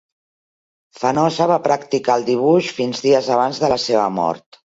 Fenosa 1.01 1.47
va 1.51 1.57
practicar 1.67 2.17
el 2.21 2.25
dibuix 2.31 2.71
fins 2.79 3.05
dies 3.07 3.31
abans 3.39 3.63
de 3.65 3.73
la 3.77 3.81
seva 3.87 4.09
mort. 4.19 4.59